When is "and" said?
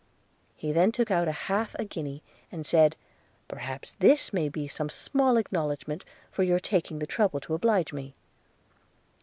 2.51-2.65